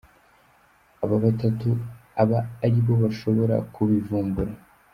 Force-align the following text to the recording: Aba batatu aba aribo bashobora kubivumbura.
Aba 1.03 1.15
batatu 1.25 1.69
aba 2.21 2.39
aribo 2.65 2.93
bashobora 3.03 3.55
kubivumbura. 3.73 4.53